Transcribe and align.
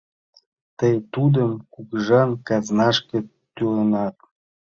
Тый 0.79 0.95
тудым 1.13 1.51
кугыжан 1.73 2.29
казнашке 2.47 3.19
тӱленат. 3.55 4.15